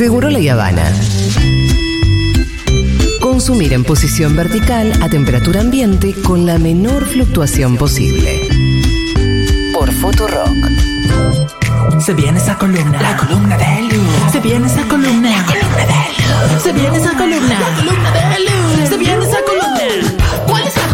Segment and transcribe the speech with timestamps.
[0.00, 0.90] Seguro la Habana.
[3.20, 8.48] Consumir en posición vertical a temperatura ambiente con la menor fluctuación posible.
[9.74, 10.56] Por Futurock.
[12.00, 13.02] Se viene esa columna.
[13.02, 14.02] La columna de Lu.
[14.32, 15.28] Se viene esa columna.
[15.36, 16.60] La columna de Lu.
[16.62, 17.60] Se viene esa columna.
[17.60, 18.86] La columna de Lu.
[18.88, 19.49] Se viene esa columna.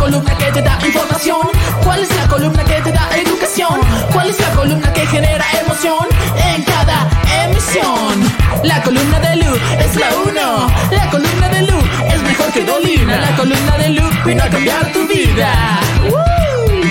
[0.06, 1.48] ¿Cuál es la columna que te da información?
[1.82, 3.80] ¿Cuál es la columna que te da educación?
[4.12, 6.06] ¿Cuál es la columna que genera emoción
[6.54, 7.08] en cada
[7.44, 8.22] emisión?
[8.62, 10.68] La columna de Lu es la uno.
[10.92, 13.16] La columna de Lu es mejor que Dolina.
[13.18, 15.80] La columna de Lu vino a cambiar tu vida.
[16.08, 16.82] ¡Woo!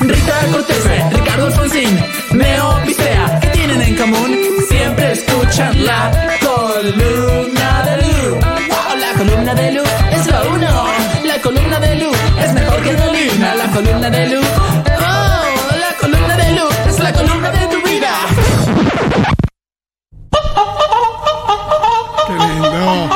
[0.00, 4.38] Rita Cortés, Ricardo Alfonsín, Neo Pistea, ¿qué tienen en común?
[4.68, 6.10] Siempre escuchan la
[6.40, 7.45] columna
[13.76, 14.40] columna de Lu.
[14.40, 18.10] Oh, la columna de Lu es la columna de tu vida.
[22.26, 23.10] Qué lindo.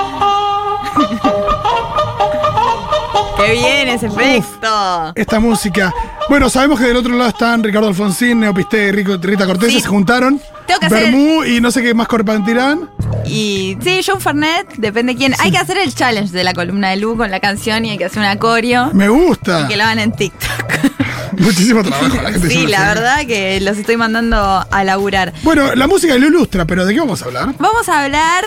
[3.38, 5.12] ¡Qué bien ese efecto!
[5.14, 5.94] Esta música.
[6.28, 9.80] Bueno, sabemos que del otro lado están Ricardo Alfonsín, Neopiste y Rita Cortés, Sí.
[9.80, 10.38] se juntaron.
[10.66, 12.90] Tengo que hacer- Bermú y no sé qué más compartirán.
[13.26, 15.34] Y sí, John Fernet, depende quién.
[15.38, 17.98] Hay que hacer el challenge de la columna de Lu con la canción y hay
[17.98, 18.90] que hacer un acorio.
[18.92, 19.62] Me gusta.
[19.62, 20.50] Y que lo hagan en TikTok.
[21.38, 22.16] Muchísimo trabajo.
[22.22, 25.32] La gente sí, la verdad que los estoy mandando a laburar.
[25.42, 27.54] Bueno, la música lo ilustra, pero ¿de qué vamos a hablar?
[27.58, 28.44] Vamos a hablar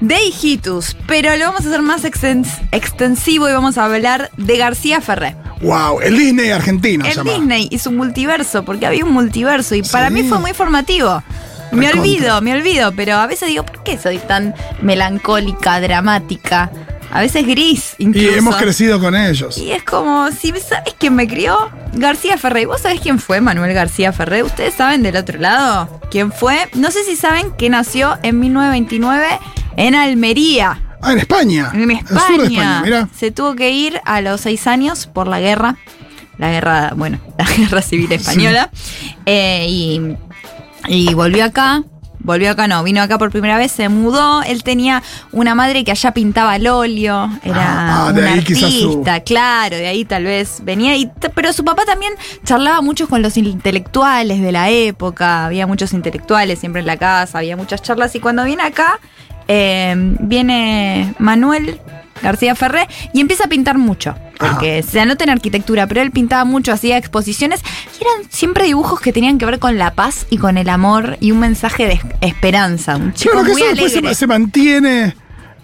[0.00, 4.56] de Hijitus, pero lo vamos a hacer más extens- extensivo y vamos a hablar de
[4.56, 5.36] García Ferré.
[5.60, 7.32] Wow, el Disney argentino se el llama.
[7.32, 11.22] Disney y su multiverso, porque había un multiverso y para mí fue muy formativo.
[11.72, 12.00] Me Recontra.
[12.00, 16.70] olvido, me olvido, pero a veces digo, ¿por qué soy tan melancólica, dramática?
[17.10, 18.28] A veces gris, Y incluso.
[18.36, 19.56] hemos crecido con ellos.
[19.56, 22.62] Y es como, si sabes quién me crió, García Ferré.
[22.62, 24.42] ¿Y ¿Vos sabés quién fue Manuel García Ferré?
[24.42, 26.68] ¿Ustedes saben del otro lado quién fue?
[26.74, 29.26] No sé si saben que nació en 1929
[29.76, 31.70] en Almería, Ah, en España.
[31.72, 33.08] en El sur de España.
[33.16, 35.76] Se tuvo que ir a los seis años por la guerra.
[36.36, 38.70] La guerra, bueno, la guerra civil española.
[39.24, 40.16] Eh, y,
[40.86, 41.82] y volvió acá.
[42.20, 44.42] Volvió acá, no, vino acá por primera vez, se mudó.
[44.42, 48.42] Él tenía una madre que allá pintaba al óleo, era Ah, ah, de un ahí
[48.44, 50.96] quizás su- artista, claro, de ahí tal vez venía.
[50.96, 52.12] Y, pero su papá también
[52.44, 57.38] charlaba mucho con los intelectuales de la época, había muchos intelectuales siempre en la casa,
[57.38, 58.12] había muchas charlas.
[58.16, 58.98] Y cuando viene acá,
[59.46, 61.80] eh, viene Manuel
[62.20, 64.16] García Ferré y empieza a pintar mucho.
[64.38, 67.60] Porque se anota en arquitectura, pero él pintaba mucho, hacía exposiciones
[67.98, 71.16] y eran siempre dibujos que tenían que ver con la paz y con el amor
[71.20, 72.96] y un mensaje de es- esperanza.
[72.96, 74.08] Un chico Claro que muy eso después alegre.
[74.14, 75.16] se, se mantiene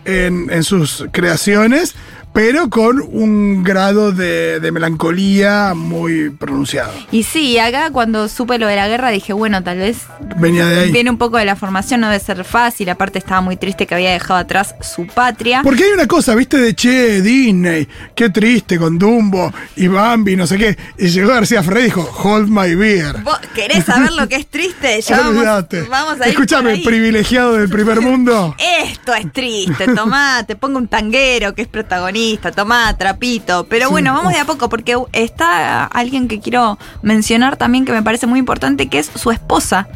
[0.04, 1.94] en, en sus creaciones,
[2.34, 6.92] pero con un grado de, de melancolía muy pronunciado.
[7.10, 9.98] Y sí, acá cuando supe lo de la guerra dije, bueno, tal vez
[10.36, 10.92] Venía de ahí.
[10.92, 12.88] viene un poco de la formación, no debe ser fácil.
[12.90, 15.60] Aparte estaba muy triste que había dejado atrás su patria.
[15.62, 20.46] Porque hay una cosa, viste, de che, Disney, qué triste con Dumbo y Bambi, no
[20.46, 20.76] sé qué.
[20.98, 23.22] Y llegó García Ferré y dijo, hold my beer.
[23.22, 25.00] ¿Vos querés saber lo que es triste?
[25.04, 25.44] Ya vamos,
[25.88, 26.36] vamos a ir
[26.84, 28.54] privilegiado del primer mundo.
[28.84, 32.23] Esto es triste, tomá, te pongo un tanguero que es protagonista,
[32.54, 33.66] tomá, trapito.
[33.68, 34.34] Pero Sí, bueno, vamos uf.
[34.34, 38.88] de a poco, porque está alguien que quiero mencionar también que me parece muy importante,
[38.88, 39.88] que es su esposa,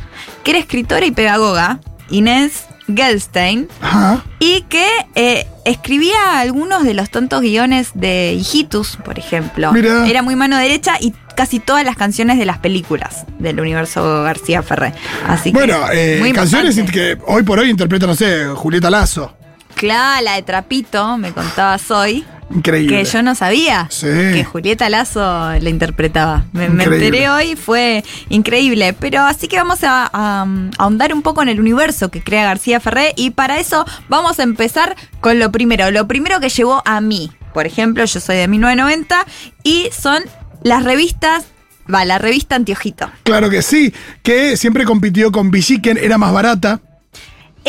[0.45, 1.81] que era escritora y pedagoga,
[2.11, 4.25] Inés Gelstein, Ajá.
[4.39, 9.73] y que eh, escribía algunos de los tontos guiones de Hijitus, por ejemplo.
[9.73, 10.07] Mirá.
[10.09, 14.63] Era muy mano derecha y casi todas las canciones de las películas del universo García
[14.63, 14.93] Ferré.
[15.27, 17.19] Así que Bueno, eh, muy canciones importante.
[17.19, 19.35] que hoy por hoy interpreta, no sé, Julieta Lazo.
[19.79, 22.97] Claro, la de Trapito, me contaba Soy, Increíble.
[22.99, 24.07] que yo no sabía Sí.
[24.07, 26.45] que Julieta Lazo la interpretaba.
[26.53, 28.93] Me, enteré hoy, fue increíble.
[28.99, 30.47] Pero así que vamos a, a, a
[30.79, 34.43] ahondar un poco en el universo que crea García Ferré y para eso vamos a
[34.43, 35.91] empezar con lo primero.
[35.91, 39.25] Lo primero que llevó a mí, por ejemplo, yo soy de 1990
[39.63, 40.23] y son
[40.63, 41.45] las revistas,
[41.93, 43.11] va, la revista Antiojito.
[43.23, 46.81] Claro que sí, que siempre compitió con Villiquen, era más barata.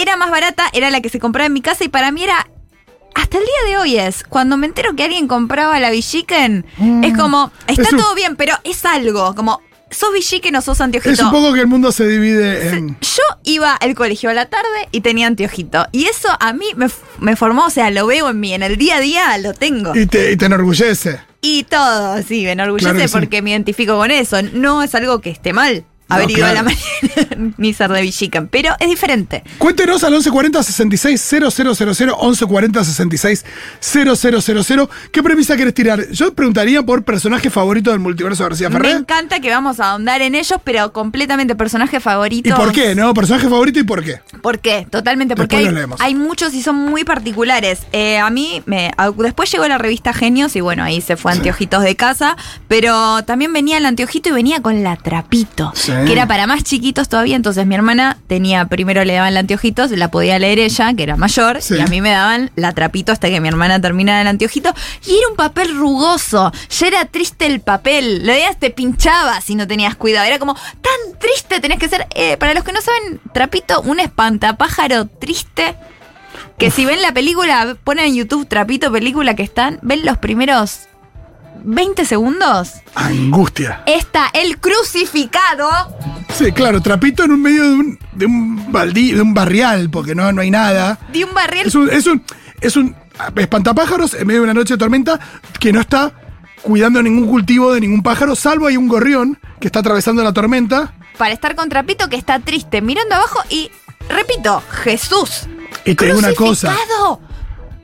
[0.02, 2.48] Era más barata, era la que se compraba en mi casa y para mí era.
[3.16, 7.04] Hasta el día de hoy es, cuando me entero que alguien compraba la Villiquen, Mm.
[7.04, 10.80] es como, está Es un- todo bien, pero es algo, como, ¿sos Villiquen o sos
[10.80, 11.12] anteojito?
[11.14, 12.98] Es un poco que el mundo se divide en.
[13.02, 15.88] Yo iba al colegio a la tarde y tenía anteojito.
[15.92, 16.68] Y eso a mí
[17.20, 19.96] me, formó, o sea, lo veo en mí, en el día a día lo tengo.
[19.96, 21.20] Y te, y te enorgullece.
[21.42, 23.14] Y todo, sí, me enorgullece Claro que sí.
[23.14, 24.42] porque me identifico con eso.
[24.54, 25.84] No es algo que esté mal.
[26.10, 26.80] Haber No, ido a la mañana
[27.58, 29.44] ni ser de Villican, pero es diferente.
[29.58, 33.46] Cuéntenos al 1140 66 000, 1140 66
[33.82, 34.90] 000.
[35.12, 36.10] ¿Qué premisa querés tirar?
[36.12, 38.98] Yo preguntaría por personaje favorito del multiverso de García Me Ferrer.
[38.98, 42.50] encanta que vamos a ahondar en ellos, pero completamente personaje favorito.
[42.50, 43.14] ¿Y por qué, no?
[43.14, 44.22] Personaje favorito y por qué.
[44.42, 44.88] ¿Por qué?
[44.90, 45.70] Totalmente, porque hay,
[46.00, 47.80] hay muchos y son muy particulares.
[47.92, 51.32] Eh, a mí, me, a- después llegó la revista Genios y bueno, ahí se fue
[51.32, 52.36] Anteojitos de casa,
[52.68, 55.92] pero también venía el anteojito y venía con la trapito, Sí.
[56.06, 57.36] Que era para más chiquitos todavía.
[57.36, 61.16] Entonces mi hermana tenía, primero le daban la anteojitos, la podía leer ella, que era
[61.16, 61.76] mayor, Sí.
[61.76, 64.74] y a mí me daban la trapito hasta que mi hermana terminara el anteojito.
[65.06, 69.56] Y era un papel rugoso, ya era triste el papel, lo veías, te pinchaba si
[69.56, 70.26] no tenías cuidado.
[70.26, 74.00] Era como tan triste, tenés que ser, eh, para los que no saben, trapito, un
[74.00, 75.76] espantapájaro triste.
[76.58, 80.89] Que si ven la película, ponen en YouTube trapito película que están, ven los primeros
[81.64, 82.74] 20 segundos.
[82.96, 83.84] Angustia.
[83.86, 85.70] Está el crucificado.
[86.34, 90.16] Sí, claro, trapito en un medio de un, de un baldí, de un barrial, porque
[90.16, 91.00] no, no hay nada.
[91.12, 92.24] De un barril Es un, es un,
[92.62, 92.96] es un
[93.36, 95.20] espantapájaros en medio de una noche de tormenta
[95.60, 96.14] que no está
[96.62, 100.94] cuidando ningún cultivo de ningún pájaro, salvo hay un gorrión que está atravesando la tormenta.
[101.18, 103.72] para estar con trapito que está triste, mirando abajo y,
[104.10, 105.48] repito, Jesús.
[105.86, 106.76] Y te digo una cosa.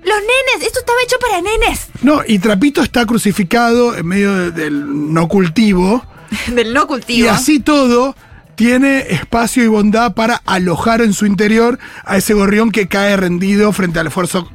[0.06, 1.88] Los nenes, esto estaba hecho para nenes.
[2.04, 6.06] No, y Trapito está crucificado en medio de- del no cultivo.
[6.48, 7.30] Del no Y cultivo.
[7.32, 8.16] así todo,
[8.56, 13.72] tiene espacio y bondad para alojar en su interior a ese gorrión que cae rendido
[13.74, 14.50] frente al esfuerzo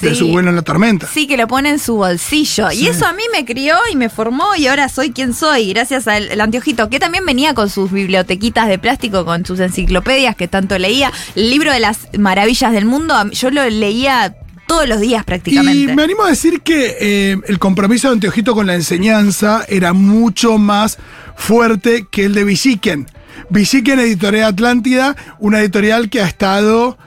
[0.00, 0.16] de Sí.
[0.16, 1.08] su vuelo en la tormenta.
[1.12, 2.70] Sí, que lo pone en su bolsillo.
[2.70, 2.84] Sí.
[2.84, 6.06] Y eso a mí me crió y me formó y ahora soy quien soy, gracias
[6.06, 10.46] al el anteojito, que también venía con sus bibliotequitas de plástico, con sus enciclopedias que
[10.46, 11.10] tanto leía.
[11.34, 14.36] El libro de las maravillas del mundo, yo lo leía
[14.68, 15.94] todos los días Y prácticamente.
[15.96, 20.58] me animo a decir que eh, el compromiso de Anteojito con la enseñanza era mucho
[20.58, 20.98] más
[21.34, 23.06] fuerte que el de Villiquen.
[23.50, 26.98] Villiquen, Editorial Atlántida, una editorial que ha estado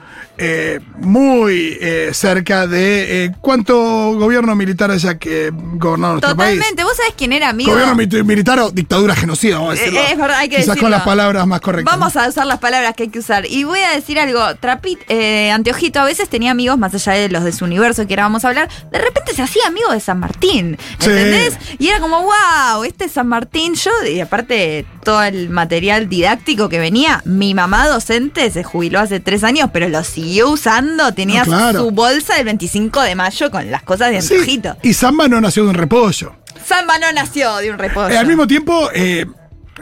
[0.44, 3.76] eh, muy eh, cerca de eh, cuánto
[4.14, 6.56] gobierno militar haya que gobernado nuestro país.
[6.56, 6.82] Totalmente.
[6.84, 7.70] ¿Vos sabés quién era amigo?
[7.72, 10.00] Gobierno mi- militar o dictadura genocida, vamos a decirlo.
[10.00, 10.82] Eh, es verdad, hay que Quizás decirlo.
[10.82, 11.92] con las palabras más correctas.
[11.98, 13.46] Vamos a usar las palabras que hay que usar.
[13.46, 14.42] Y voy a decir algo.
[14.56, 18.14] Trapit, eh, Anteojito a veces tenía amigos, más allá de los de su universo que
[18.14, 18.68] ahora vamos a hablar.
[18.90, 20.76] De repente se hacía amigo de San Martín.
[20.98, 21.10] Sí.
[21.10, 21.56] ¿Entendés?
[21.78, 23.74] Y era como, wow, este es San Martín.
[23.74, 29.20] Yo, y aparte, todo el material didáctico que venía, mi mamá docente se jubiló hace
[29.20, 31.12] tres años, pero lo siguió usando.
[31.12, 31.80] Tenía No, claro.
[31.80, 34.76] su bolsa del 25 de mayo con las cosas de Sí, Anteojito.
[34.82, 36.34] y Samba no nació de un repollo.
[36.64, 38.08] Samba no nació de un reposo.
[38.08, 39.26] Eh, al mismo tiempo, eh,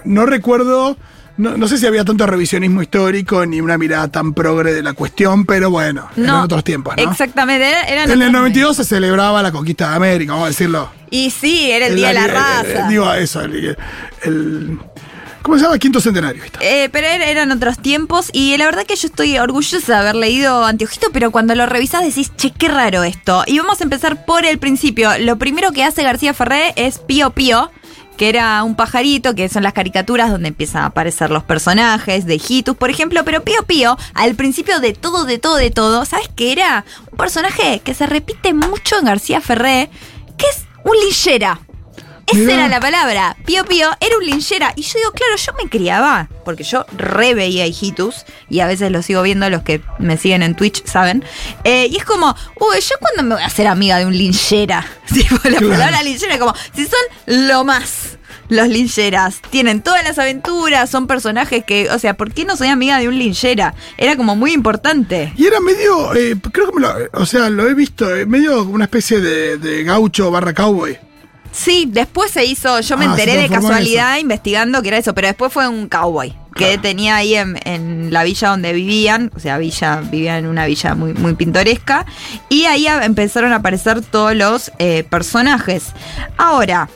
[0.04, 0.96] no recuerdo,
[1.36, 4.94] no, no sé si había tanto revisionismo histórico ni una mirada tan progre de la
[4.94, 7.10] cuestión, pero bueno, eran otros tiempos, ¿no?
[7.10, 10.90] Exactamente, eran En el otros 92 se celebraba la conquista de América, vamos a decirlo.
[11.10, 12.88] Y sí, era el Día de la Raza.
[12.88, 13.76] digo eso, el,
[14.22, 14.78] el-
[15.42, 15.78] ¿Cómo se llama?
[15.78, 16.42] Quinto centenario.
[16.60, 20.14] Eh, pero er- eran otros tiempos y la verdad que yo estoy orgullosa de haber
[20.16, 23.44] leído Anteojito, pero cuando lo revisás decís, che, qué raro esto.
[23.46, 25.10] Y vamos a empezar por el principio.
[25.18, 27.70] Lo primero que hace García Ferré es Pío Pío,
[28.18, 32.34] que era un pajarito, que son las caricaturas donde empiezan a aparecer los personajes de
[32.46, 33.24] Hitus, por ejemplo.
[33.24, 36.84] Pero Pío Pío, al principio de todo, de todo, de todo, ¿sabes qué era?
[37.10, 39.88] Un personaje que se repite mucho en García Ferré,
[40.36, 41.60] que es un linchera.
[42.32, 42.54] Esa Mirá.
[42.54, 43.36] era la palabra.
[43.44, 44.72] Pío Pío era un linchera.
[44.76, 46.28] Y yo digo, claro, yo me criaba.
[46.44, 48.24] Porque yo re veía hijitus.
[48.48, 51.24] Y a veces lo sigo viendo, los que me siguen en Twitch saben.
[51.64, 54.86] Eh, y es como, uy, ¿yo cuándo me voy a hacer amiga de un linchera?
[55.12, 55.68] Tipo, la Claro.
[55.70, 58.16] palabra linchera, como, si son lo más.
[58.48, 62.66] Los lincheras tienen todas las aventuras, son personajes que, o sea, ¿por qué no soy
[62.66, 63.74] amiga de un linchera?
[63.96, 65.32] Era como muy importante.
[65.36, 68.58] Y era medio, eh, creo que me lo, o sea, lo he visto, eh, medio
[68.58, 70.98] como una especie de, de gaucho barra cowboy.
[71.52, 75.26] Sí, después se hizo, yo me Ah, enteré de casualidad investigando que era eso, pero
[75.28, 76.82] después fue un cowboy que Claro.
[76.82, 80.94] tenía ahí en, en la villa donde vivían, o sea, villa, vivían en una villa
[80.94, 82.06] muy, muy pintoresca,
[82.48, 85.86] y ahí empezaron a aparecer todos los eh, personajes.
[86.36, 86.88] Ahora,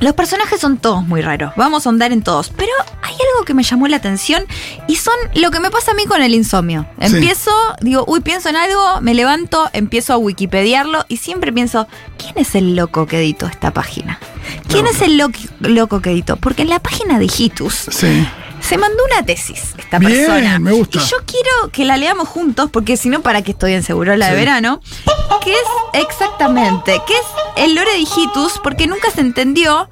[0.00, 3.54] los personajes son todos muy raros, vamos a andar en todos, pero hay algo que
[3.54, 4.44] me llamó la atención
[4.86, 6.86] y son lo que me pasa a mí con el insomnio.
[7.00, 7.06] Sí.
[7.06, 7.50] Empiezo,
[7.80, 12.54] digo, uy, pienso en algo, me levanto, empiezo a wikipediarlo y siempre pienso, ¿quién es
[12.54, 14.18] el loco que editó esta página?
[14.68, 16.36] ¿Quién es el lo- loco que editó?
[16.36, 18.26] Porque en la página de Hitus Sí.
[18.60, 20.58] se mandó una tesis esta Bien, persona.
[20.58, 20.98] me gusta.
[20.98, 24.26] Y yo quiero que la leamos juntos, porque si no, ¿para qué estoy en Segurola
[24.26, 24.38] de Sí.
[24.38, 24.80] verano?
[25.44, 29.88] Que es exactamente, que es el lore de Hitus, porque nunca se entendió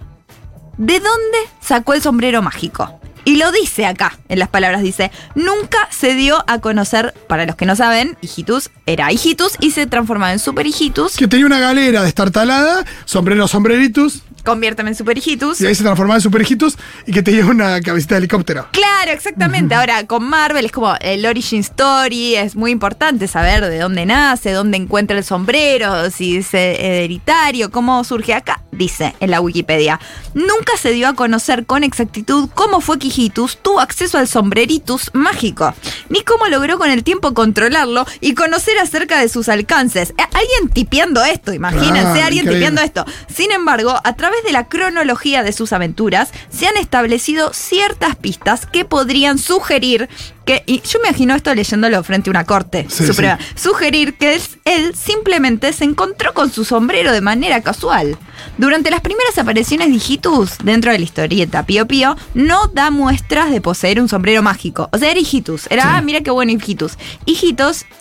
[0.76, 3.00] de dónde sacó el sombrero mágico.
[3.26, 7.56] Y lo dice acá, en las palabras, dice, nunca se dio a conocer, para los
[7.56, 11.58] que no saben, Hijitus era Hijitus y se transformaba en Super Hijitus, Que tenía una
[11.58, 15.60] galera destartalada, sombrero, sombreritus, conviérteme en Super Hijitus.
[15.60, 18.68] y ahí se transformaba en superhijitus y que tenía una cabecita de helicóptero.
[18.70, 19.74] Claro, exactamente.
[19.74, 24.52] Ahora con Marvel es como el origin story, es muy importante saber de dónde nace,
[24.52, 29.98] dónde encuentra el sombrero, si es hereditario, cómo surge acá, dice en la Wikipedia.
[30.34, 35.10] Nunca se dio a conocer con exactitud cómo fue que Hijitus tuvo acceso al sombreritus
[35.14, 35.74] mágico,
[36.10, 40.10] ni cómo logró con el tiempo controlarlo y conocer acerca de sus alcances.
[40.10, 42.54] Eh, Alguien tipeando esto, imagínense, Claro, alguien increíble.
[42.56, 43.04] tipeando esto.
[43.34, 48.66] Sin embargo, a través de la cronología de sus aventuras, se han establecido ciertas pistas
[48.66, 50.10] que podrían sugerir
[50.46, 54.36] que, y yo me imagino esto leyéndolo frente a una corte Sí, suprema, sugerir que
[54.36, 58.16] él, él simplemente se encontró con su sombrero de manera casual.
[58.56, 63.50] Durante las primeras apariciones de Hijitus dentro de la historieta Pío Pío, no da muestras
[63.50, 64.88] de poseer un sombrero mágico.
[64.92, 65.66] O sea, era Hijitus.
[65.68, 65.88] Era, Sí.
[65.92, 66.96] ah, mira qué bueno Hijitus.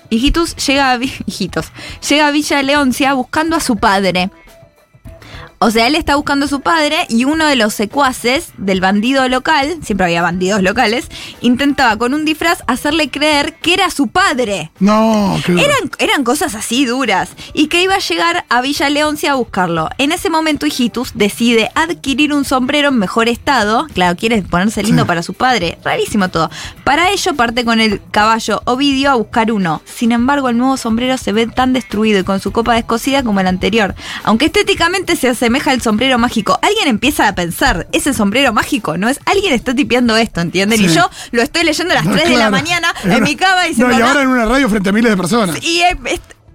[0.10, 1.72] Hijitus llega a, Hijitos,
[2.08, 4.30] llega a Villa Leoncia buscando a su padre.
[5.60, 9.28] O sea, él está buscando a su padre y uno de los secuaces del bandido
[9.30, 11.08] local, siempre había bandidos locales,
[11.42, 14.72] intentaba con un disfraz hacerle creer que era su padre.
[14.80, 15.54] No, qué.
[15.54, 19.90] Eran, eran cosas así duras y que iba a llegar a Villa Leoncia a buscarlo.
[19.98, 23.88] En ese momento Hijitus decide adquirir un sombrero en mejor estado.
[23.94, 25.08] Claro, quiere ponerse lindo Sí.
[25.08, 25.78] para su padre.
[25.84, 26.50] Rarísimo todo.
[26.84, 29.82] Para ello parte con el caballo Ovidio a buscar uno.
[29.86, 33.40] Sin embargo, el nuevo sombrero se ve tan destruido y con su copa descosida como
[33.40, 33.96] el anterior.
[34.24, 39.08] Aunque estéticamente se asemeja al sombrero mágico, alguien empieza a pensar, ese sombrero mágico, ¿no
[39.10, 39.20] es?
[39.26, 40.82] Alguien está tipeando esto, ¿entienden?
[40.82, 43.68] Y yo lo estoy leyendo a las No, 3 de la mañana En mi cama
[43.68, 45.58] y se No, y ahora en una radio frente a miles de personas.
[45.62, 45.82] y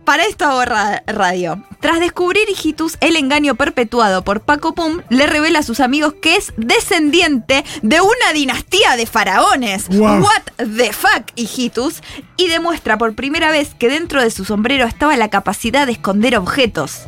[0.04, 1.62] para esto hago ra- radio.
[1.80, 6.35] Tras descubrir Hijitus el engaño perpetuado por Paco Pum, le revela a sus amigos que
[6.35, 9.87] es descendiente de una dinastía de faraones.
[9.88, 10.20] Wow.
[10.20, 10.42] What
[10.76, 12.00] the fuck, Hijitus?
[12.37, 16.37] Y demuestra por primera vez que dentro de su sombrero estaba la capacidad de esconder
[16.37, 17.02] objetos.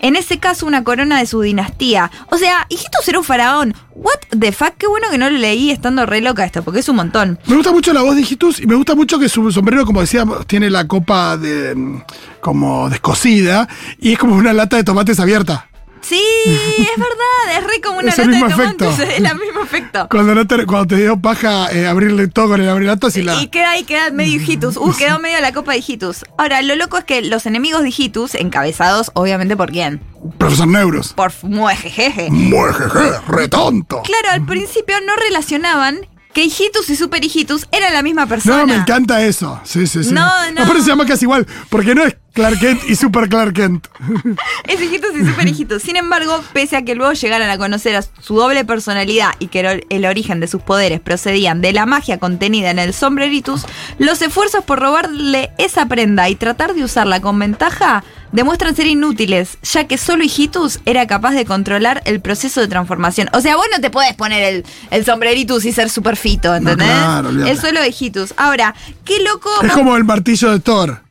[0.00, 2.10] En ese caso, una corona de su dinastía.
[2.30, 3.74] O sea, Hijitus era un faraón.
[3.94, 4.74] What the fuck?
[4.78, 7.38] Qué bueno que no lo leí estando re loca esto, porque es un montón.
[7.46, 10.00] Me gusta mucho la voz de Hijitus y me gusta mucho que su sombrero, como
[10.00, 12.02] decíamos, tiene la copa de mm,
[12.40, 15.68] como descosida y es como una lata de tomates abierta.
[16.02, 19.02] Sí, es verdad, es re como una Es el lata de mismo tomates, efecto.
[19.12, 20.08] es el mismo efecto.
[20.10, 23.40] Cuando, no te, cuando te dio paja eh, abrirle todo con el abrilato, así la.
[23.40, 24.76] Y queda ahí, queda medio hijitus.
[24.76, 26.24] Uh, quedó medio la copa de hijitus.
[26.36, 30.00] Ahora, lo loco es que los enemigos de hijitus, encabezados, obviamente, ¿por quién?
[30.38, 31.12] Profesor Neuros.
[31.14, 32.28] Por Muejejeje.
[32.30, 34.02] Muejeje, retonto.
[34.02, 36.00] Claro, al principio no relacionaban
[36.32, 38.58] que hijitus y super hijitus eran la misma persona.
[38.58, 39.60] No, me encanta eso.
[39.64, 40.12] Sí, sí, sí.
[40.12, 40.62] No, no.
[40.62, 43.88] Aparte se llama casi igual, porque no es Clark Kent y Super Clark Kent.
[44.68, 45.82] Es hijitus y super hijitus.
[45.82, 49.82] Sin embargo, pese a que luego llegaran a conocer a su doble personalidad y que
[49.88, 53.64] el origen de sus poderes procedían de la magia contenida en el sombreritus,
[53.98, 59.58] los esfuerzos por robarle esa prenda y tratar de usarla con ventaja demuestran ser inútiles,
[59.62, 63.28] ya que solo Hijitus era capaz de controlar el proceso de transformación.
[63.32, 66.86] O sea, vos no te puedes poner el, el sombreritus y ser super fito, ¿entendés?
[66.88, 67.52] claro, olvídate.
[67.52, 68.34] es solo Hijitus.
[68.36, 69.50] Ahora, qué loco.
[69.62, 71.07] Es como el martillo de Thor.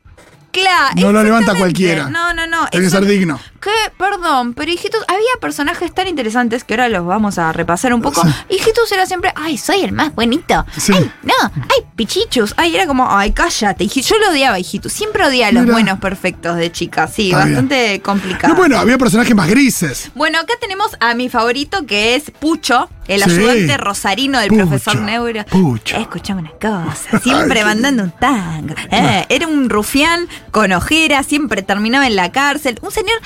[0.62, 2.10] Claro, No lo levanta cualquiera.
[2.10, 2.68] No, no, no.
[2.68, 3.40] Tiene que ser digno.
[3.62, 3.72] ¿Qué?
[3.98, 8.22] Perdón, pero Hijitus, había personajes tan interesantes que ahora los vamos a repasar un poco.
[8.22, 8.30] Sí.
[8.56, 10.66] Hijitus era siempre, ay, soy el más bonito.
[10.78, 10.94] Sí.
[10.96, 12.54] Ay, no, ay, pichichus.
[12.58, 13.88] Ay, era como, ay, cállate.
[13.88, 14.94] Yo lo odiaba, Hijitus.
[14.94, 15.74] Siempre odiaba a los Mira.
[15.74, 17.08] buenos perfectos de chica.
[17.08, 17.38] Sí, bien.
[17.40, 18.54] bastante complicado.
[18.54, 20.12] No, bueno, había personajes más grises.
[20.16, 23.30] Bueno, acá tenemos a mi favorito que es Pucho, el Sí.
[23.32, 25.46] ayudante rosarino del profesor Neuro.
[25.46, 25.98] Pucho.
[25.98, 28.76] Escuchame una cosa, siempre mandando un tango.
[28.92, 32.80] Eh, era un rufián con ojeras, siempre terminaba en la cárcel.
[32.82, 33.18] Un señor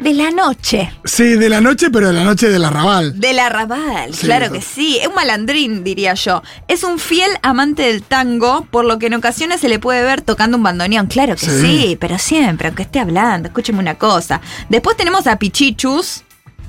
[0.00, 0.92] de la noche.
[1.04, 3.20] Sí, de la noche, pero de la noche del arrabal.
[3.20, 4.54] Del arrabal, Sí, claro eso.
[4.54, 4.98] que sí.
[5.00, 6.42] Es un malandrín, diría yo.
[6.66, 10.20] Es un fiel amante del tango, por lo que en ocasiones se le puede ver
[10.22, 11.06] tocando un bandoneón.
[11.06, 11.60] Claro que Sí.
[11.60, 14.40] sí, pero siempre, aunque esté hablando, escúcheme una cosa.
[14.68, 16.24] Después tenemos a Pichichus,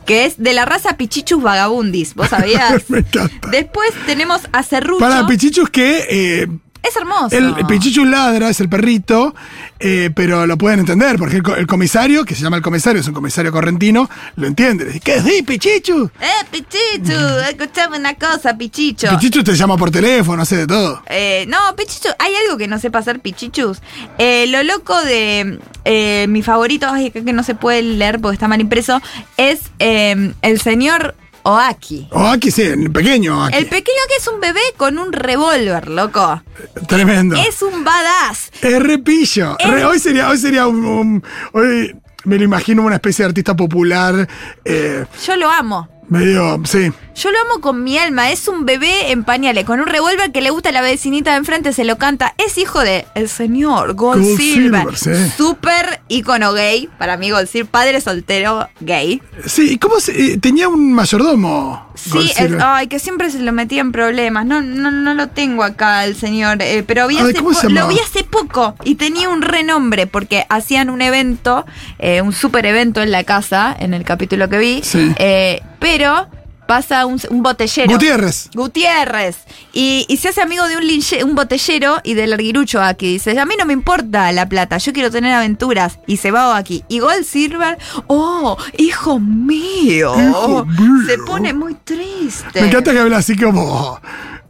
[0.05, 2.15] que es de la raza Pichichus vagabundis.
[2.15, 2.83] ¿Vos sabías?
[2.89, 3.49] Me encanta.
[3.49, 4.99] Después tenemos a Cerrucho.
[4.99, 6.47] Para Pichichus que eh,
[6.83, 7.35] Es hermoso.
[7.35, 9.33] el, el Pichichus ladra, es el perrito,
[9.79, 12.99] eh, pero lo pueden entender, porque el, co- el comisario, que se llama el comisario,
[12.99, 14.83] es un comisario correntino, lo entiende.
[14.83, 16.11] Le dice, ¿qué es Pichichus?
[16.19, 17.13] Eh, Pichichu,
[17.49, 19.07] escuchame una cosa, Pichicho.
[19.11, 21.01] Pichichus te llama por teléfono, hace de todo.
[21.07, 23.79] Eh, no, Pichichu, hay algo que no sepa hacer Pichichus.
[24.17, 28.49] Eh, lo loco de eh, mi favorito, ay, que no se puede leer porque está
[28.49, 29.01] mal impreso,
[29.37, 32.07] es el señor Oaki.
[32.11, 33.57] O aquí sí, el pequeño aquí.
[33.57, 36.41] El pequeño que es un bebé con un revólver, loco.
[36.87, 37.35] Tremendo.
[37.35, 38.51] Es un badass.
[38.61, 39.57] Es repillo.
[39.59, 41.23] Es- Re- hoy sería, hoy sería un, un-
[41.53, 41.95] Hoy
[42.25, 44.27] me lo imagino una especie de artista popular.
[44.63, 45.89] eh, Yo lo amo.
[46.09, 46.61] medio.
[46.65, 46.91] Sí.
[47.15, 48.31] Yo lo amo con mi alma.
[48.31, 51.37] Es un bebé en pañales, con un revólver que le gusta a la vecinita de
[51.37, 52.33] enfrente, se lo canta.
[52.37, 54.95] Es hijo de el señor Gold, Gold Silver.
[54.97, 55.33] Silver, sí.
[55.37, 56.89] Súper ícono gay.
[56.97, 59.21] Para mí, Gold Silver, padre soltero gay.
[59.45, 61.87] Sí, ¿y cómo se, eh, tenía un mayordomo?
[61.95, 64.45] Sí, ay, que siempre se lo metía en problemas.
[64.45, 67.55] No, no, no lo tengo acá el señor, eh, pero vi Ay, hace ¿cómo po-
[67.55, 71.65] se lo vi hace poco y tenía un renombre porque hacían un evento,
[71.99, 75.13] eh, un super evento en la casa, en el capítulo que vi, Sí.
[75.17, 76.27] eh, pero
[76.67, 77.91] pasa un, un botellero.
[77.91, 78.49] Gutiérrez.
[78.53, 79.37] Gutiérrez.
[79.73, 83.13] Y, y se hace amigo de un, linche- un botellero y del arguirucho aquí.
[83.13, 85.99] Dice, a mí no me importa la plata, yo quiero tener aventuras.
[86.07, 86.83] Y se va aquí.
[86.87, 87.77] Y Gold Silver,
[88.07, 90.13] oh, hijo mío.
[90.17, 91.05] Hijo mío.
[91.07, 92.61] Se pone muy triste.
[92.61, 93.99] Me encanta que habla así como.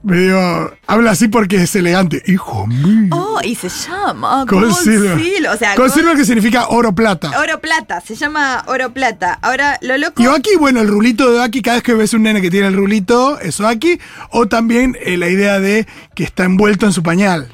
[0.03, 0.75] Medio.
[0.85, 2.21] Habla así porque es elegante.
[2.27, 3.07] Hijo mío.
[3.11, 5.17] Oh, y se llama Gold Gold Silver.
[5.19, 5.49] Silver.
[5.51, 7.31] O sea, Gold Gold- Silver que significa oro plata.
[7.39, 9.39] Oro plata, se llama oro plata.
[9.41, 10.21] Ahora, lo loco.
[10.21, 12.67] Y Oaki, bueno, el rulito de Oaki, cada vez que ves un nene que tiene
[12.67, 13.99] el rulito, es Oaki.
[14.31, 17.47] O también eh, la idea de que está envuelto en su pañal.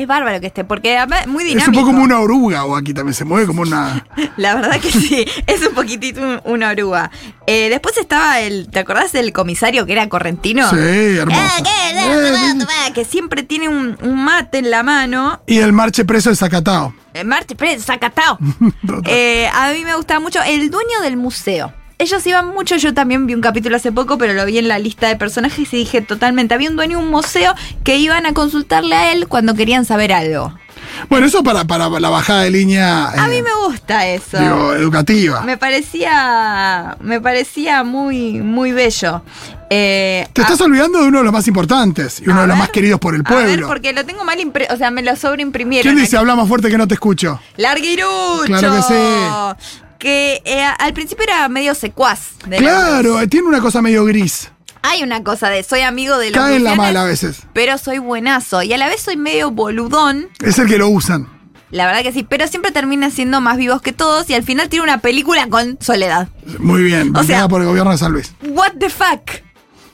[0.00, 1.70] Es bárbaro que esté, porque además es muy Es dinámico.
[1.70, 4.06] un poco como una oruga, Oaki también se mueve como una.
[4.36, 7.10] La verdad que sí, es un poquitito un- una oruga.
[7.46, 10.68] Eh, después estaba el, ¿te acordás del comisario que era correntino?
[10.70, 11.40] Sí, hermoso.
[11.42, 12.60] Ah, ¿qué?
[12.88, 15.42] Eh, que siempre tiene un, un mate en la mano.
[15.46, 16.94] y el marche preso de Zacatao.
[17.12, 18.38] Eh, Marte Pérez, Zacatao.
[18.86, 19.02] Total.
[19.12, 21.72] Eh, a mí me gustaba mucho el dueño del museo.
[22.00, 24.78] Ellos iban mucho, yo también vi un capítulo hace poco, pero lo vi en la
[24.78, 27.54] lista de personajes y dije totalmente, había un dueño de un museo
[27.84, 30.54] que iban a consultarle a él cuando querían saber algo.
[31.10, 33.10] Bueno, eso para, para la bajada de línea.
[33.10, 34.38] A eh, mí me gusta eso.
[34.38, 35.42] Digo, educativa.
[35.42, 36.96] Me parecía.
[37.00, 39.22] Me parecía muy, muy bello.
[39.68, 42.46] Eh, Te a- estás olvidando de uno de los más importantes y uno a de
[42.48, 43.66] los ver, más queridos por el A ver, pueblo.
[43.68, 44.38] porque lo tengo mal
[44.70, 45.82] O sea, me lo sobreimprimieron.
[45.82, 46.20] ¿Quién dice aquí.
[46.22, 47.40] habla más fuerte que no te escucho?
[47.56, 48.44] Larguirucho.
[48.46, 49.84] Claro que sí.
[50.00, 52.30] Que eh, al principio era medio secuaz.
[52.48, 54.50] de Claro, tiene una cosa medio gris.
[54.82, 57.42] Hay una cosa de soy amigo de los Cae en la mala a veces.
[57.52, 58.62] Pero soy buenazo.
[58.62, 60.28] Y a la vez soy medio boludón.
[60.40, 61.28] Es el que lo usan.
[61.70, 62.24] La verdad que sí.
[62.26, 64.28] Pero siempre termina siendo más vivos que todos.
[64.30, 66.28] Y al final tiene una película con Soledad.
[66.58, 68.32] Muy bien, O sea- por el gobierno de San Luis.
[68.42, 69.42] What the fuck?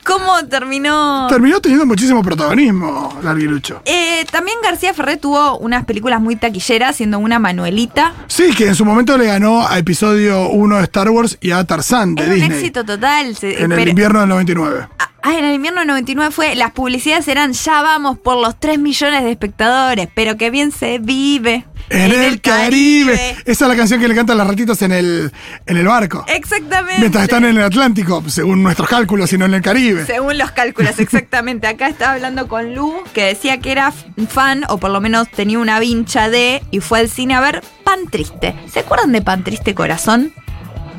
[0.04, 1.26] ¿Cómo terminó?
[1.28, 3.82] Terminó teniendo muchísimo protagonismo, Larguirucho.
[3.84, 8.14] Eh, también García Ferré tuvo unas películas muy taquilleras, siendo una Manuelita.
[8.28, 11.62] Sí, que en su momento le ganó a episodio 1 de Star Wars y a
[11.64, 12.58] Tarzán de Es un Disney.
[12.58, 13.36] éxito total.
[13.36, 14.88] se- En el invierno del 99.
[15.22, 18.78] Ah, en el invierno del 99 fue, las publicidades eran ya vamos por los 3
[18.78, 21.64] millones de espectadores, pero que bien se vive.
[21.88, 23.36] En, el, Caribe.
[23.44, 25.32] Esa es la canción que le cantan las ratitas en el,
[25.66, 26.24] en el barco.
[26.28, 26.98] Exactamente.
[26.98, 30.04] Mientras están en el Atlántico, según nuestros cálculos, sino en el Caribe.
[30.04, 31.66] Según los cálculos, exactamente.
[31.68, 33.92] Acá estaba hablando con Lu, que decía que era
[34.28, 37.62] fan, o por lo menos tenía una vincha de, y fue al cine a ver
[37.84, 38.54] Pan Triste.
[38.72, 40.32] ¿Se acuerdan de Pan Triste Corazón?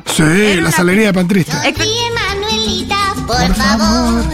[0.06, 1.52] Sí, Era la una salería de Pantriste.
[1.64, 2.97] Ex- Sonríe, Manuelita,
[3.28, 4.24] por favor.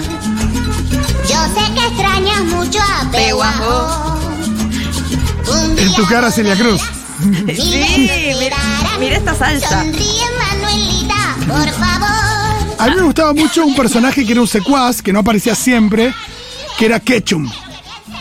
[1.28, 4.18] Yo sé que extrañas mucho a Peguajó.
[5.76, 6.80] En tu cara, Celia Cruz.
[7.56, 8.56] Sí, mira,
[9.00, 9.82] mira esta salsa.
[9.82, 12.76] Sonríe, Manuelita, por favor.
[12.78, 16.14] A mí me gustaba mucho un personaje que era un secuaz, que no aparecía siempre,
[16.78, 17.50] que era Ketchum.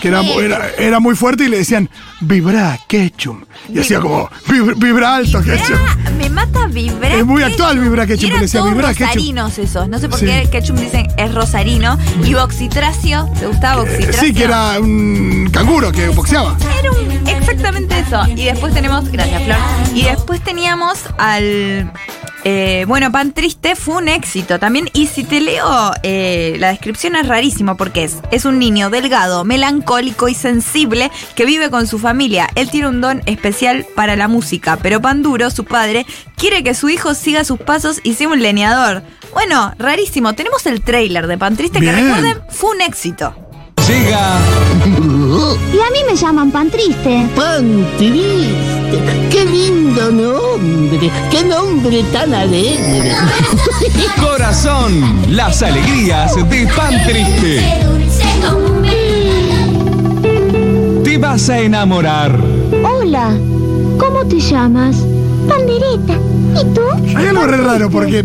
[0.04, 1.90] Que era, era, era muy fuerte y le decían,
[2.20, 3.46] vibra Ketchum.
[3.74, 5.78] Y hacía como, "Vib- vibra alto Ketchum.
[5.88, 7.14] Ah, me mata vibrar.
[7.14, 9.08] Es muy actual Vibra Ketchum, Y eran que decía todos Vibra Ketchum.
[9.08, 9.88] rosarinos esos.
[9.88, 10.26] No sé por Sí.
[10.26, 11.98] qué Ketchum dicen es rosarino.
[12.22, 14.22] Y Boxitracio, ¿te gustaba Eh, Boxitracio?
[14.22, 16.58] sí, que era un canguro que boxeaba.
[16.80, 18.26] Era un- exactamente eso.
[18.36, 19.58] Y después tenemos, gracias Flor,
[19.96, 21.90] y después teníamos al...
[22.44, 24.90] eh, bueno, Pan Triste fue un éxito también.
[24.94, 29.44] Y si te leo, eh, la descripción es rarísimo porque es, es un niño delgado,
[29.46, 32.50] melancólico y sensible que vive con su familia.
[32.56, 36.74] Él tiene un don especial para la música, pero Pan Duro, su padre, quiere que
[36.74, 39.04] su hijo siga sus pasos y sea un leñador.
[39.34, 40.34] Bueno, rarísimo.
[40.34, 43.36] Tenemos el tráiler de Pan Triste que recuerden, fue un éxito.
[43.88, 44.40] Llega
[45.74, 47.28] Y a mí me llaman pan triste.
[47.36, 49.23] Pan triste.
[49.54, 51.12] Qué lindo nombre.
[51.30, 53.12] Qué nombre tan alegre.
[54.20, 57.62] Corazón, las alegrías de Pan Triste.
[61.04, 62.36] Te vas a enamorar.
[62.84, 63.38] Hola,
[64.00, 64.96] ¿cómo te llamas?
[65.48, 66.18] Pandereta.
[66.60, 67.16] ¿Y tú?
[67.16, 68.20] Hay algo re raro porque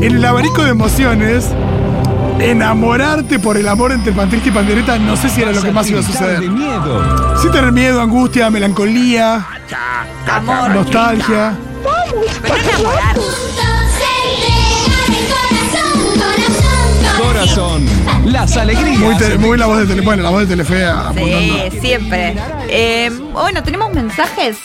[0.00, 1.50] en el abanico de emociones,
[2.40, 5.88] enamorarte por el amor entre Pantriste y Pandereta, no sé si era lo que más
[5.88, 6.40] iba a suceder.
[6.40, 7.36] de miedo.
[7.40, 9.46] Sí tener miedo, angustia, melancolía,
[10.30, 10.70] Amor.
[10.70, 11.54] nostalgia.
[12.42, 13.16] Pero enamorar.
[17.20, 17.84] Corazón,
[18.26, 18.98] las alegrías.
[18.98, 21.30] Muy, te- muy la voz de Telefe, bueno, la voz de Telefe apuntando.
[21.70, 22.34] Sí, siempre.
[22.68, 24.56] Eh, bueno, tenemos mensajes.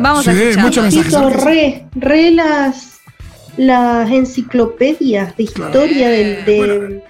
[0.00, 0.64] Vamos a Sí, escuchar.
[0.64, 1.42] muchos mensajes.
[1.44, 2.93] Re, re las,
[3.56, 7.02] las enciclopedias de historia del- de, Bueno,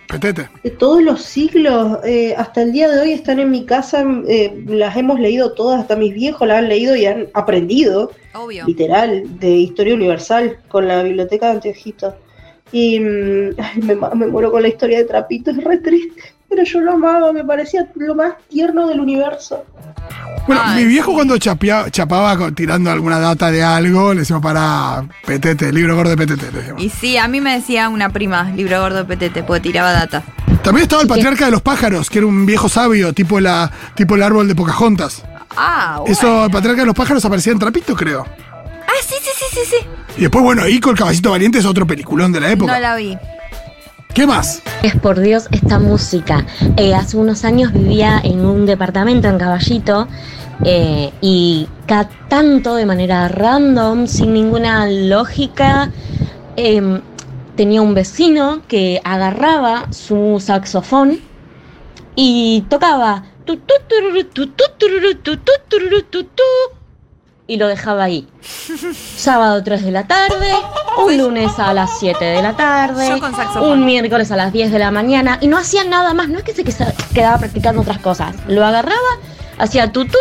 [0.62, 1.98] de todos los siglos.
[2.04, 5.80] eh, hasta el día de hoy están en mi casa, eh, las hemos leído todas,
[5.80, 8.66] hasta mis viejos las han leído y han aprendido, Obvio.
[8.66, 12.14] literal, de historia universal con la biblioteca de Anteojito.
[12.72, 16.22] Y mm, ay, me, me muero con la historia de Trapito, es re triste.
[16.54, 19.64] Pero yo lo amaba, me parecía lo más tierno del universo.
[20.46, 21.14] Bueno, Ay, mi viejo sí.
[21.16, 26.16] cuando chapea- chapaba tirando alguna data de algo, le decimos para petete, libro gordo de
[26.16, 26.46] petete.
[26.78, 30.22] Y sí, a mí me decía una prima, libro gordo de petete, porque tiraba data.
[30.62, 34.14] También estaba el patriarca de los pájaros, que era un viejo sabio, tipo, la, tipo
[34.14, 35.24] el árbol de Pocahontas.
[35.56, 36.12] Ah, bueno.
[36.12, 38.24] Eso, el patriarca de los pájaros aparecía en Trapito, creo.
[38.86, 39.86] Ah, sí, sí, sí, sí, sí.
[40.18, 42.72] Y después, bueno, Ico, el caballito valiente, es otro peliculón de la época.
[42.74, 43.16] No la vi.
[44.14, 44.62] ¿Qué más?
[44.84, 46.46] Es por Dios esta música.
[46.76, 50.06] Eh, hace unos años vivía en un departamento en Caballito
[50.64, 55.90] eh, y cada tanto de manera random, sin ninguna lógica,
[56.54, 57.00] em,
[57.56, 61.18] tenía un vecino que agarraba su saxofón
[62.14, 63.24] y tocaba
[67.46, 68.26] y lo dejaba ahí.
[69.16, 70.52] Sábado 3 de la tarde,
[71.04, 73.70] un lunes a las 7 de la tarde, Yo con saxofón.
[73.80, 76.44] un miércoles a las 10 de la mañana y no hacía nada más, no es
[76.44, 76.64] que se
[77.14, 78.96] quedaba practicando otras cosas, lo agarraba,
[79.58, 80.14] hacía tu tu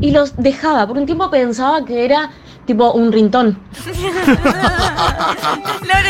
[0.00, 0.86] y los dejaba.
[0.86, 2.30] Por un tiempo pensaba que era
[2.66, 3.58] tipo un rintón.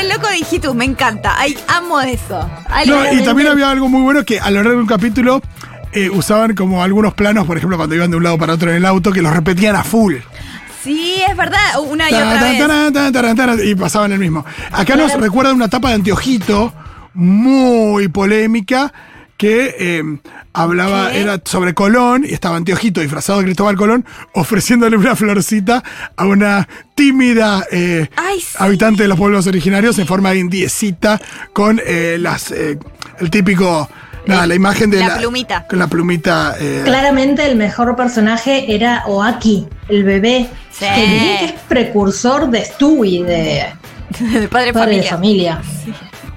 [0.00, 1.34] El loco de hijitus, me encanta.
[1.38, 2.48] Ay, amo eso.
[2.68, 4.86] Ay, No, la- y también había algo muy bueno que a lo largo de un
[4.86, 5.40] capítulo
[5.96, 8.76] eh, usaban como algunos planos, por ejemplo, cuando iban de un lado para otro en
[8.76, 10.16] el auto, que los repetían a full.
[10.84, 11.80] Sí, es verdad.
[11.88, 13.64] Una y otra vez.
[13.64, 14.44] y pasaban el mismo.
[14.72, 16.72] Acá nos recuerda una etapa de Anteojito
[17.14, 18.92] muy polémica
[19.38, 20.02] que eh,
[20.52, 21.20] hablaba, ¿Qué?
[21.22, 24.04] era sobre Colón, y estaba Anteojito disfrazado de Cristóbal Colón,
[24.34, 25.82] ofreciéndole una florcita
[26.14, 28.56] a una tímida eh, Ay, sí.
[28.58, 31.20] habitante de los pueblos originarios en forma de indiecita,
[31.52, 32.52] con eh, las
[33.18, 33.88] el típico,
[34.26, 35.66] nada, la imagen de La plumita.
[35.68, 36.54] Con la plumita.
[36.60, 40.48] eh, Claramente el mejor personaje era Oaki, el bebé.
[40.70, 40.84] Sí.
[40.94, 43.66] Que diría que es precursor de Stewie, de
[44.40, 45.56] de padre, Padre de familia.
[45.56, 45.62] Familia.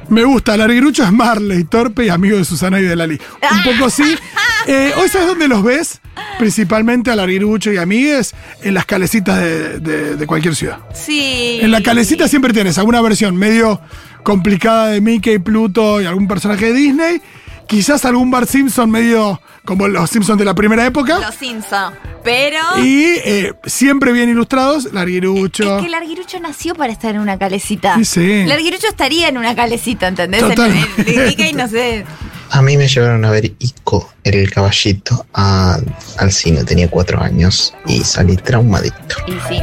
[0.08, 3.20] Me gusta, Larguirucho es Marley, torpe y amigo de Susana y de Lali.
[3.52, 4.04] Un poco sí.
[4.68, 6.00] Eh, Hoy sabes dónde los ves,
[6.38, 10.80] principalmente a Larguirucho y amigues, en las calecitas de, de- de cualquier ciudad.
[10.94, 11.60] Sí.
[11.62, 13.80] En la calecita siempre tienes alguna versión medio
[14.22, 17.22] complicada de Mickey, Pluto y algún personaje de Disney.
[17.70, 21.20] Quizás algún Bart Simpson medio como los Simpsons de la primera época.
[21.20, 21.94] Los Simpson.
[22.24, 22.58] Pero.
[22.84, 25.78] Y eh, siempre bien ilustrados, Larguirucho.
[25.78, 27.96] Es que Larguirucho nació para estar en una calecita.
[27.98, 28.44] Sí, sí.
[28.48, 30.42] Larguirucho estaría en una calecita, ¿entendés?
[30.42, 31.50] En- Totalmente.
[31.50, 32.06] en- no sé.
[32.52, 35.78] A mí me llevaron a ver Ico, el caballito, a-
[36.18, 36.64] al cine.
[36.64, 39.16] Tenía cuatro años y salí traumadito.
[39.28, 39.62] Y sí.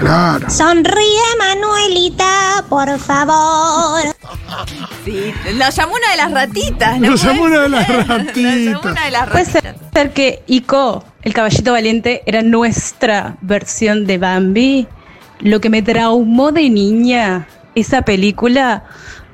[0.00, 0.50] Claro.
[0.50, 4.00] Sonríe, Manuelita, por favor.
[5.04, 5.32] Sí.
[5.54, 7.10] Nos llamó una de las ratitas, ¿no?
[7.10, 8.84] Nos llamó una de las ratitas.
[8.84, 9.74] una de las Puede ratitas.
[9.92, 14.86] ser que Ico, el caballito valiente, era nuestra versión de Bambi.
[15.40, 18.84] Lo que me traumó de niña, esa película.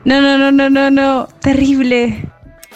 [0.05, 1.29] No, no, no, no, no, no.
[1.41, 2.25] Terrible.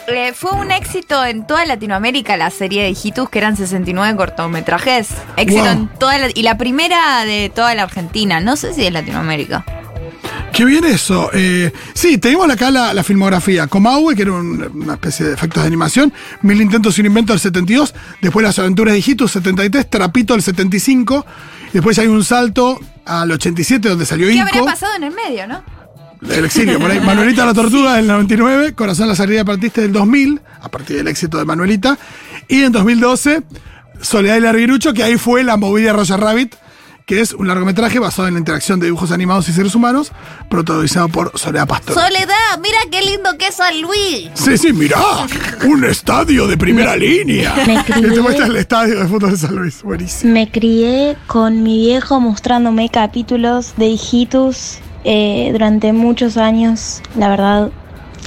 [0.08, 5.08] Eh, fue un éxito en toda Latinoamérica la serie de Hijitus, que eran 69 cortometrajes.
[5.36, 5.72] Éxito Wow.
[5.72, 8.40] en toda la- y la primera de toda la Argentina.
[8.40, 9.64] No sé si de Latinoamérica.
[10.52, 11.30] Qué bien eso.
[11.32, 13.68] Eh, sí, tenemos acá la, la filmografía.
[13.68, 16.12] Comahue, que era un- una especie de efectos de animación.
[16.42, 17.94] Mil intentos sin invento del 72.
[18.20, 19.88] Después Las aventuras de Hijitus, 73.
[19.88, 21.24] Trapito, el 75.
[21.72, 24.42] Después hay un salto al 87, donde salió ¿Qué Ico.
[24.42, 25.62] habría pasado en el medio, no?
[26.30, 27.00] El exilio, por ahí.
[27.00, 28.74] Manuelita la Tortuga del 99.
[28.74, 31.98] Corazón la salida partiste del 2000, a partir del éxito de Manuelita.
[32.48, 33.42] Y en 2012,
[34.00, 36.54] Soledad y Larguirucho, que ahí fue la movida Roger Rabbit,
[37.06, 40.12] que es un largometraje basado en la interacción de dibujos animados y seres humanos,
[40.48, 41.94] protagonizado por Soledad Pastor.
[41.94, 44.30] Soledad, mira qué lindo que es San Luis.
[44.34, 45.00] Sí, sí, mirá,
[45.66, 47.52] un estadio de primera línea.
[47.66, 48.20] me Y te crié.
[48.20, 50.32] muestra el estadio de fútbol de San Luis, buenísimo.
[50.32, 57.02] Me crié con mi viejo mostrándome capítulos de hijitus eh, durante muchos años.
[57.16, 57.70] La verdad,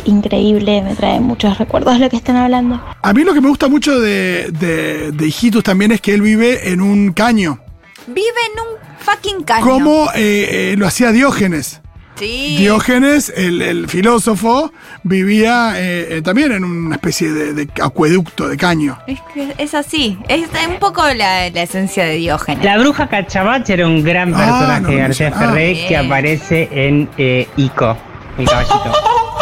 [0.06, 2.82] increíble, me trae muchos recuerdos lo que están hablando.
[3.02, 6.22] A mí lo que me gusta mucho de, de, de Hijitus también es que él
[6.22, 7.60] vive en un caño,
[8.08, 8.22] Vive
[8.54, 9.66] en un fucking caño.
[9.66, 11.82] como eh, eh, lo hacía Diógenes.
[12.16, 12.56] Sí.
[12.58, 14.72] Diógenes, el, el filósofo,
[15.04, 18.98] vivía eh, eh, también en una especie de, de acueducto, de caño.
[19.08, 20.18] Es que es así.
[20.30, 22.64] Es un poco la, la esencia de Diógenes.
[22.64, 25.34] La bruja Cachamacha era un gran Ah, personaje no, de García.
[25.36, 25.88] Ah, Ferré bien.
[25.88, 27.98] que aparece en eh, Ico,
[28.38, 28.94] el caballito.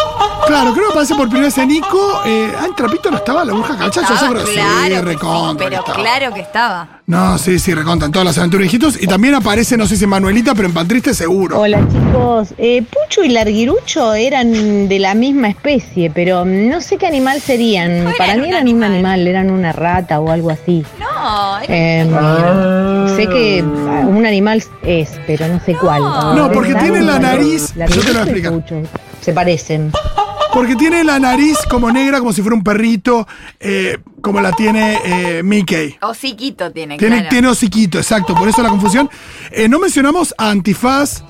[0.47, 2.21] Claro, creo que aparece por primera vez en Nico.
[2.25, 4.01] Eh, ah, en Trapito no estaba la bruja calcha.
[4.01, 5.97] Yo creo que sí, claro que sí, recontra pero estaba.
[5.97, 6.87] claro que estaba.
[7.05, 8.05] No, sí, sí, recontra.
[8.07, 9.01] En todas las aventuras de hijitos.
[9.01, 11.59] Y también aparece, no sé si en Manuelita, pero en Pantriste seguro.
[11.59, 17.07] Hola chicos, Eh, Pucho y Larguirucho eran de la misma especie, pero no sé qué
[17.07, 18.13] animal serían.
[18.17, 20.85] Para mí eran un animal, eran una rata o algo así.
[20.99, 22.05] No, Eh,
[23.15, 26.01] sé que ah, un animal es, pero no sé cuál.
[26.35, 28.51] No, porque tiene la nariz- yo te lo voy a y explicar.
[28.53, 28.81] Pucho,
[29.21, 29.91] Se parecen.
[30.53, 33.27] Porque tiene la nariz como negra, como si fuera un perrito,
[33.59, 35.97] eh, como la tiene eh, Mickey.
[36.01, 37.29] Hociquito tiene, Tiene, claro.
[37.29, 39.09] tiene hociquito, exacto, por eso la confusión.
[39.51, 41.23] Eh, no mencionamos a Antifaz,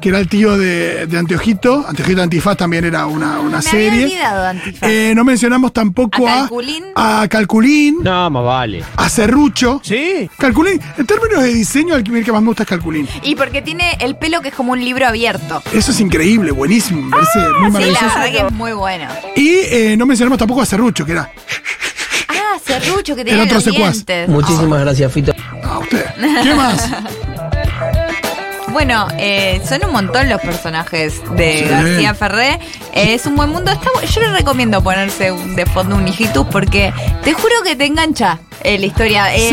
[0.00, 1.84] que era el tío de, de Anteojito.
[1.88, 4.04] Anteojito Antifaz también era una, una Me serie.
[4.04, 4.88] olvidado Antifaz.
[4.88, 6.84] Eh, no mencionamos tampoco ¿A a, Calculín?
[6.94, 8.84] a Calculín, No, más vale.
[8.96, 9.80] a Serrucho.
[9.82, 10.30] Sí.
[10.38, 13.08] Calculín, en términos de diseño, el que el más me gusta es Calculín.
[13.22, 15.62] Y porque tiene el pelo que es como un libro abierto.
[15.72, 18.04] Eso es increíble, buenísimo, me parece muy Sí, la maravilloso.
[18.04, 19.08] verdad que es muy bueno.
[19.36, 21.30] y eh, no mencionamos tampoco a Serrucho, que era
[22.28, 24.28] Ah, Serrucho que El tenía otro los.
[24.28, 25.32] Muchísimas gracias, Fito.
[25.62, 26.04] a usted.
[26.42, 26.88] ¿Qué más?
[28.72, 31.68] Bueno, eh, son un montón los personajes de Sí.
[31.68, 32.60] García Ferré.
[32.94, 33.70] Eh, es un buen mundo.
[33.72, 36.92] Está yo le recomiendo ponerse un- de fondo un hijitus porque
[37.24, 39.34] te juro que te engancha eh, la historia.
[39.34, 39.48] Eh,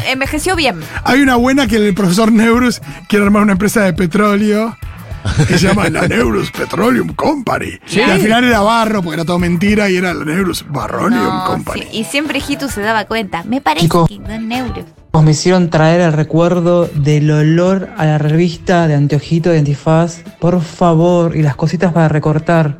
[0.00, 0.02] Sí.
[0.10, 0.80] Envejeció bien.
[1.04, 4.76] Hay una buena que el profesor Neurus quiere armar una empresa de petróleo.
[5.48, 7.72] Que se llama la Neurus Petroleum Company.
[7.84, 7.98] Sí.
[8.00, 11.44] Y al final era barro, porque era todo mentira, y era la Neurus Barrolium No,
[11.44, 11.82] Company.
[11.82, 13.42] sí, Y siempre Hijitus se daba cuenta.
[13.44, 14.84] Me parece que dos euros.
[15.12, 20.22] Me hicieron traer el recuerdo del olor a la revista de Anteojito de Antifaz.
[20.40, 22.78] Por favor, y las cositas para recortar.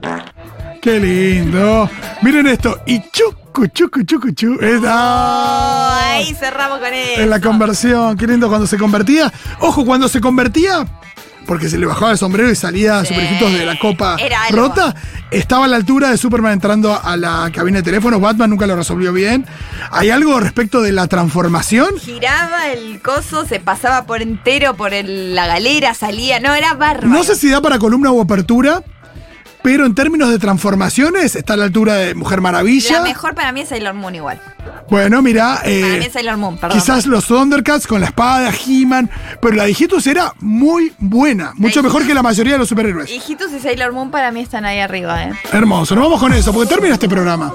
[0.80, 1.88] Qué lindo.
[2.22, 2.80] Miren esto.
[2.86, 4.58] Y chucu, chucu, chucu, chu.
[4.88, 7.20] Ahí cerramos con eso.
[7.20, 8.16] En la conversión.
[8.16, 9.30] Qué lindo cuando se convertía.
[9.60, 10.86] Ojo, cuando se convertía.
[11.50, 14.16] Porque se le bajaba el sombrero y salía superhijitos de la copa
[14.52, 14.94] rota.
[15.32, 18.20] Estaba a la altura de Superman entrando a la cabina de teléfono.
[18.20, 19.44] Batman nunca lo resolvió bien.
[19.90, 21.98] ¿Hay algo respecto de la transformación?
[21.98, 26.38] Giraba el coso, se pasaba por entero por el- la galera, salía.
[26.38, 27.08] No, era bárbaro.
[27.08, 28.84] No sé si da para columna o apertura,
[29.62, 32.98] pero en términos de transformaciones está a la altura de Mujer Maravilla.
[32.98, 34.40] La mejor para mí es Sailor Moon igual.
[34.88, 36.78] Bueno, mira, Para mí eh, es Sailor Moon, perdón.
[36.78, 39.08] quizás los Thundercats con la espada, He-Man,
[39.40, 43.10] pero la de era muy buena, mucho mejor que la mayoría de los superhéroes.
[43.10, 45.32] Hijitus y Sailor Moon para mí están ahí arriba, ¿eh?
[45.52, 47.52] Hermoso, nos vamos con eso, porque termina este programa.